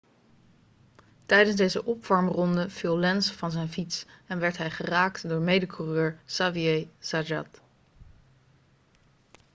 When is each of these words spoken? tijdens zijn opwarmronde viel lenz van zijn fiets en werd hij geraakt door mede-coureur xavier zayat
tijdens 1.25 1.71
zijn 1.71 1.85
opwarmronde 1.85 2.69
viel 2.69 2.97
lenz 2.97 3.31
van 3.31 3.51
zijn 3.51 3.67
fiets 3.69 4.05
en 4.25 4.39
werd 4.39 4.57
hij 4.57 4.71
geraakt 4.71 5.29
door 5.29 5.39
mede-coureur 5.41 6.19
xavier 6.25 6.87
zayat 6.99 7.61